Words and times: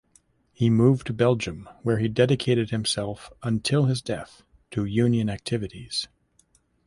He 0.51 0.71
moved 0.71 1.05
to 1.05 1.13
Belgium 1.13 1.69
where 1.83 1.99
he 1.99 2.07
dedicated 2.07 2.71
himself 2.71 3.31
until 3.43 3.85
his 3.85 4.01
death 4.01 4.41
to 4.71 4.83
union 4.85 5.29
activities. 5.29 6.07